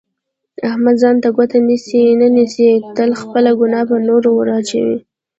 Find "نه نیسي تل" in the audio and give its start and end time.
2.19-3.09